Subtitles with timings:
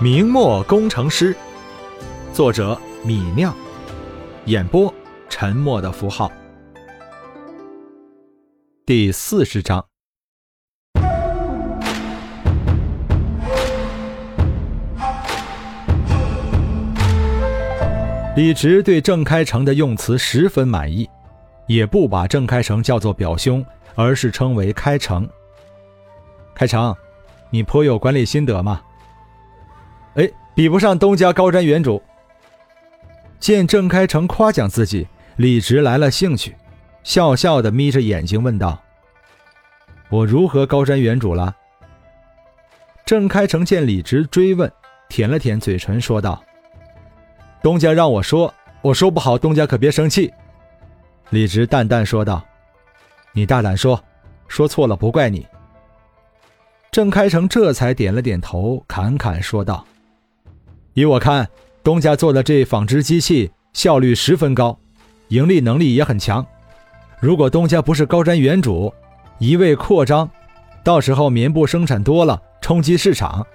[0.00, 1.34] 明末工程师，
[2.32, 3.52] 作者米酿，
[4.44, 4.94] 演播
[5.28, 6.30] 沉默的符号。
[8.86, 9.84] 第四十章，
[18.36, 21.10] 李直对郑开成的用词十分满意，
[21.66, 25.28] 也不把郑开成叫做表兄，而是称为开成。
[26.54, 26.94] 开成，
[27.50, 28.80] 你颇有管理心得吗？
[30.14, 32.00] 哎，比不上东家高瞻远瞩。
[33.38, 36.56] 见郑开成夸奖自己，李直来了兴趣，
[37.04, 38.82] 笑笑的眯着眼睛问道
[40.10, 41.54] ：“我如何高瞻远瞩了？”
[43.06, 44.70] 郑开成见李直追问，
[45.08, 46.42] 舔了舔嘴唇，说道
[47.62, 48.52] ：“东家让我说，
[48.82, 50.32] 我说不好，东家可别生气。”
[51.30, 52.44] 李直淡淡说道
[53.32, 54.02] ：“你大胆说，
[54.48, 55.46] 说错了不怪你。”
[56.90, 59.86] 郑开成这才点了点头，侃侃说道。
[60.98, 61.48] 依我看，
[61.84, 64.76] 东家做的这纺织机器效率十分高，
[65.28, 66.44] 盈利能力也很强。
[67.20, 68.92] 如果东家不是高瞻远瞩，
[69.38, 70.28] 一味扩张，
[70.82, 73.46] 到时候棉布生产多了，冲击市场，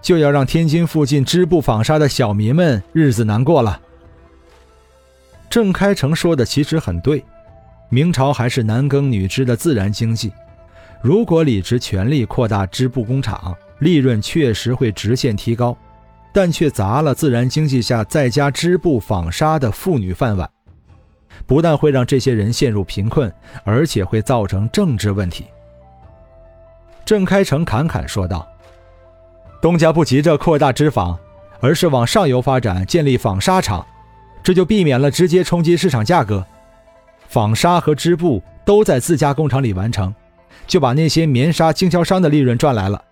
[0.00, 3.80] 就要让天津附近织布纺纱的小民们日子难过了。
[5.50, 7.24] 郑开成说的其实很对，
[7.88, 10.30] 明朝还是男耕女织的自然经济，
[11.02, 15.76] 如果李直全力扩大织布工厂，利润确实会直线提高。
[16.40, 20.48] 但却砸了自然经济下在家织布纺纱的妇女饭碗，
[21.46, 23.32] 不但会让这些人陷入贫困，
[23.64, 25.46] 而且会造成政治问题。
[27.04, 28.46] 郑开成侃侃说道
[29.60, 31.18] ：“东家不急着扩大织纺，
[31.58, 33.84] 而是往上游发展，建立纺纱厂，
[34.40, 36.46] 这就避免了直接冲击市场价格。
[37.26, 40.14] 纺纱和织布都在自家工厂里完成，
[40.68, 43.02] 就把那些棉纱经销商的利润赚来了。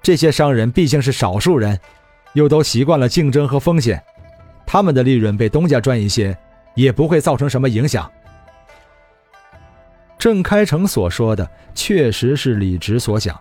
[0.00, 1.76] 这些商人毕竟是少数人。”
[2.36, 4.00] 又都习惯了竞争和风险，
[4.66, 6.36] 他们的利润被东家赚一些，
[6.74, 8.10] 也不会造成什么影响。
[10.18, 13.40] 郑开成所说的确实是李直所想。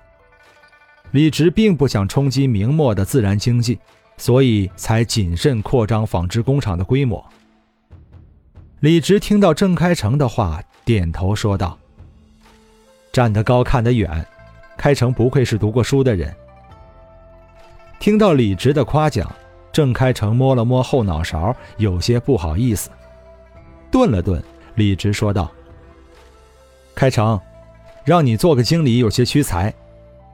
[1.12, 3.78] 李直并不想冲击明末的自然经济，
[4.16, 7.22] 所以才谨慎扩张纺织工厂的规模。
[8.80, 11.78] 李直听到郑开成的话，点头说道
[13.12, 14.26] ：“站得高，看得远，
[14.78, 16.34] 开成不愧是读过书的人。”
[18.00, 19.34] 听到李直的夸奖，
[19.72, 22.90] 郑开成摸了摸后脑勺，有些不好意思。
[23.92, 24.44] 顿了顿，
[24.76, 25.52] 李直说道
[26.94, 27.40] ：“开成，
[28.04, 29.74] 让你做个经理有些屈才，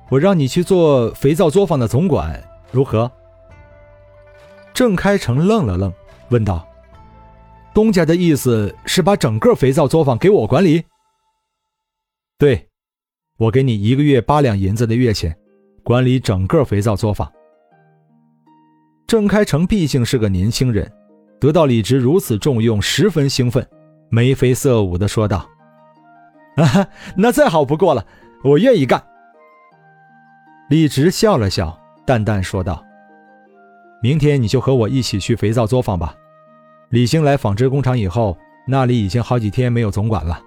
[0.10, 3.10] 我让你去做肥皂作坊的总管，如何？”
[4.74, 5.94] 郑开成愣了愣，
[6.30, 6.68] 问道
[7.74, 10.84] ：“东家的意思是把整个肥皂作坊给我管理
[12.38, 12.68] ？”“对，
[13.38, 15.38] 我给你一个月八两银子的月钱，
[15.84, 17.32] 管理整个肥皂作坊。”
[19.12, 20.90] 郑开成毕竟是个年轻人，
[21.38, 23.68] 得到李直如此重用，十分兴奋，
[24.08, 25.46] 眉飞色舞地说道
[26.56, 28.06] ：“啊， 那再好不过了，
[28.42, 29.04] 我愿意干。”
[30.72, 32.82] 李直笑了笑，淡淡说道
[34.02, 36.16] ：“明天你就和我一起去肥皂作坊吧。
[36.88, 40.40] 李兴来纺织工厂以后，那里已经好几天没有总管了。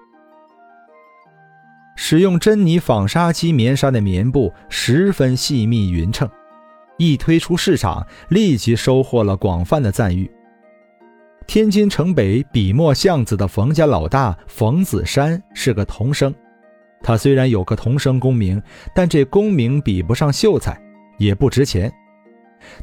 [1.95, 6.27] 使用珍妮纺纱机棉纱的棉布十分细密匀称。”
[6.97, 10.29] 一推出市场，立即收获了广泛的赞誉。
[11.47, 16.33] 天津城北笔墨巷子的冯家老大冯子山是个童生，
[17.03, 18.61] 他虽然有个童生功名，
[18.95, 20.75] 但这功名比不上秀才，
[21.19, 21.91] 也不值钱。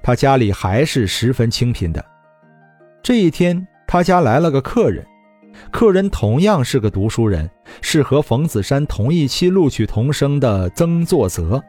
[0.00, 2.04] 他家里还是十分清贫的。
[3.02, 5.04] 这一天，他家来了个客人，
[5.72, 7.50] 客人同样是个读书人，
[7.80, 11.60] 是和冯子山同一期录取童生的曾作泽。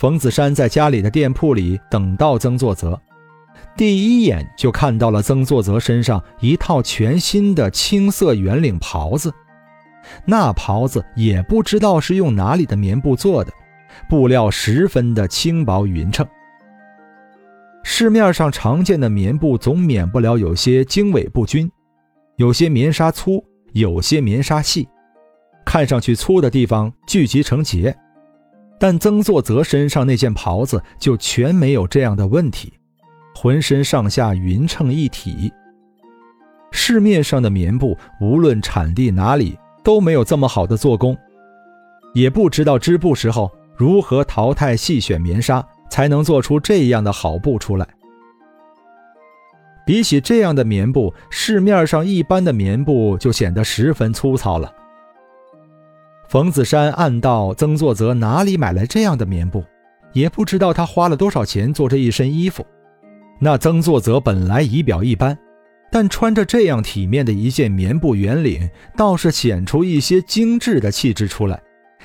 [0.00, 2.98] 冯子山在家里的店铺里等到曾作泽，
[3.76, 9.30] 第一眼就看到了曾作泽身上一套全新的青色圆领袍子，
[10.24, 13.52] 那袍子也不知道是用哪里的棉布做的，
[14.08, 16.26] 布料十分的轻薄匀称。
[17.82, 21.70] 市面上常见的棉布总免不了有些经纬不均，
[22.36, 23.44] 有些棉纱粗，
[23.74, 24.88] 有些棉纱细，
[25.66, 27.94] 看上去粗的地方聚集成结。
[28.80, 32.72] 但曾作泽身上那件袍子就全没有这样的问题，
[33.34, 35.52] 浑身上下匀称一体。
[36.70, 41.14] 市面上的棉布，无论产地哪里，都没有这么好的做工，
[42.14, 47.86] 也不知道织布时候如何淘汰细选棉纱，才能做出这样的好布出来。
[49.84, 54.72] 比起这样的棉布，市面上一般的棉布就显得十分粗糙了。
[56.30, 59.64] 冯子山暗道：“曾作泽哪里买来这样的棉布？
[60.12, 62.64] 也不知道他花了多少钱做这一身衣服。
[63.40, 65.36] 那曾作则本来仪表一般，
[65.90, 71.60] 但穿着这样体面的一件棉布圆领，倒是显出一些精致的气质出来，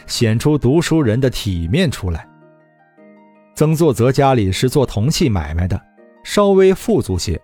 [0.07, 2.28] 显出读书人的体面出来。
[3.54, 5.80] 曾作则家里是做铜器买卖的，
[6.24, 7.39] 稍微富足些。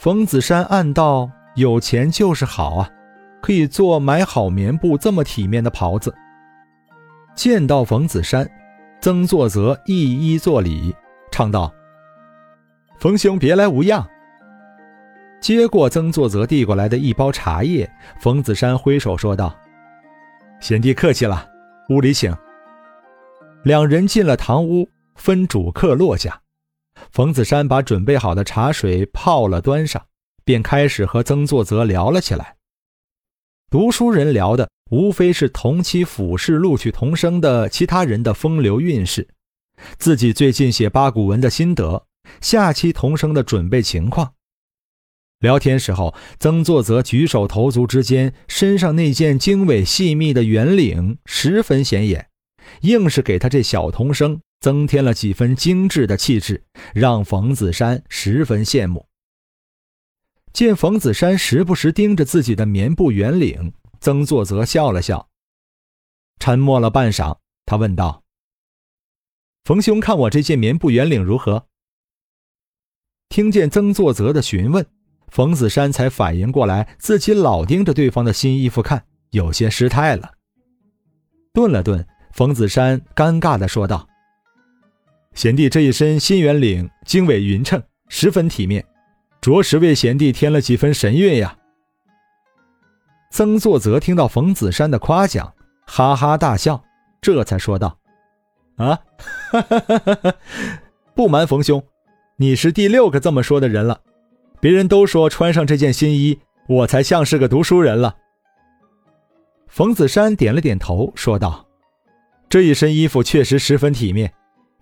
[0.00, 2.90] 冯子山暗道：有钱就是好啊，
[3.40, 6.14] 可以做买好棉布这么体面的袍子。
[7.34, 8.48] 见到冯子山，
[9.00, 10.94] 曾作则一一作礼，
[11.30, 11.72] 唱道
[12.98, 14.06] ：“冯兄别来无恙。”
[15.40, 17.88] 接过曾作则递过来的一包茶叶，
[18.20, 19.54] 冯子山挥手说道
[20.60, 21.48] ：“贤弟客气了，
[21.90, 22.34] 屋里请。”
[23.64, 24.88] 两人进了堂屋。
[25.18, 26.40] 分主客落下，
[27.10, 30.00] 冯子山把准备好的茶水泡了，端上，
[30.44, 32.54] 便开始和曾作则聊了起来。
[33.70, 39.28] 读书人聊的无非是同期府试录取童生的其他人的风流韵事，
[39.98, 42.06] 自己最近写八股文的心得，
[42.40, 44.32] 下期童生的准备情况。
[45.40, 52.28] 聊天时候，曾作则举手投足之间，身上那件经纬细密的圆领十分显眼，
[52.80, 54.40] 硬是给他这小童生。
[54.60, 59.07] 增添了几分精致的气质，让冯子山十分羡慕。
[60.58, 65.28] 见冯子山时不时盯着自己的棉布圆领，曾作则笑了笑，
[66.40, 68.24] 沉默了半晌，他问道
[69.62, 71.68] ：“冯兄，看我这件棉布圆领如何？”
[73.30, 74.84] 听见曾作则的询问，
[75.28, 80.28] 冯子山才反应过来，自己老盯着对方的新衣服看，有些失态了。
[81.52, 84.08] 顿了顿，冯子山尴尬地说道。
[85.34, 88.84] 贤弟这一身新圆领，经纬匀称，十分体面，
[89.48, 91.56] 着实为贤弟添了几分神韵呀。
[93.30, 95.54] 曾作则听到冯子山的夸奖，
[95.86, 96.84] 哈哈大笑，
[97.22, 97.98] 这才说道
[98.76, 99.00] ：“啊，
[99.50, 100.34] 哈哈哈哈！
[101.14, 101.82] 不瞒冯兄，
[102.36, 103.98] 你是第六个这么说的人了。
[104.60, 108.14] 别人都说穿上这件新衣，我才像是个读书人了。”
[109.66, 111.66] 冯子山点了点头，说道
[112.50, 114.30] ：“这一身衣服确实十分体面。”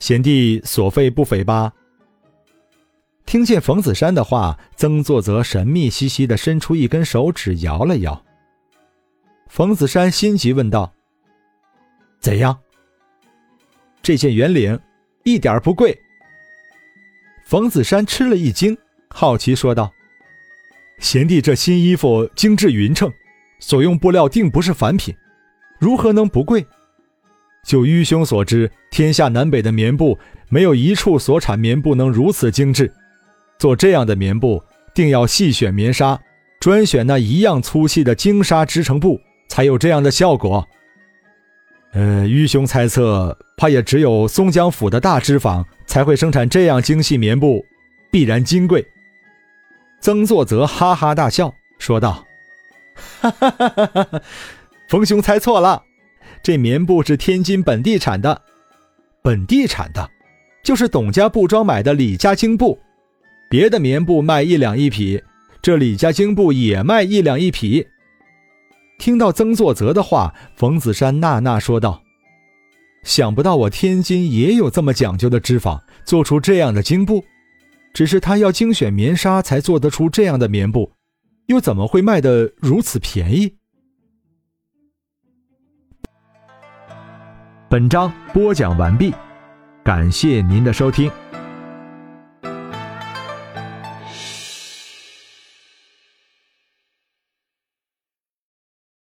[0.00, 1.72] 贤弟所费不菲吧？
[3.26, 8.24] 听见冯子山的话，曾作则神秘兮兮地伸出一根手指，摇了摇。
[9.48, 10.92] 冯子山心急问道
[12.20, 12.56] ：“怎样？
[14.00, 14.78] 这件圆领
[15.24, 15.98] 一点不贵？”
[17.44, 18.78] 冯子山吃了一惊，
[19.08, 19.92] 好奇说道
[21.00, 23.12] ：“贤弟这新衣服精致匀称，
[23.58, 25.12] 所用布料定不是凡品，
[25.80, 26.64] 如何能不贵？”
[27.66, 30.16] 就愚兄所知，天下南北的棉布
[30.48, 32.92] 没有一处所产棉布能如此精致。
[33.58, 34.62] 做这样的棉布，
[34.94, 36.20] 定要细选棉纱，
[36.60, 40.66] 专选那一样粗细的精纱织成布，才有这样的效果。
[41.92, 47.64] 呃，愚兄猜测，怕也只有松江府的大织坊才会生产这样精细棉布，
[48.10, 48.86] 必然金贵。
[50.00, 52.26] 曾作则哈哈大笑，说道
[53.20, 54.22] ：“哈哈哈哈哈哈，
[54.88, 55.82] 冯兄猜错了。”
[56.42, 58.42] 这棉布是天津本地产的，
[59.22, 60.10] 本地产的，
[60.62, 62.78] 就是董家布庄买的李家精布。
[63.48, 65.22] 别的棉布卖一两一匹，
[65.62, 67.86] 这李家精布也卖一两一匹。
[68.98, 72.02] 听到曾作则的话，冯子山呐呐说道
[73.04, 77.24] ：“想不到我天津也有这么讲究的织坊，做出这样的精布。
[77.94, 80.92] 只是他要精选棉纱才做得出这样的棉布，
[81.46, 83.54] 又怎么会卖得如此便宜？”
[87.70, 89.14] 本章播讲完毕，
[89.84, 91.08] 感谢您的收听。